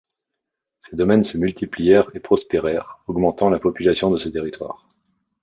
[0.89, 4.87] Ces domaines se multiplièrent et prospérèrent, augmentant la population de ce territoire.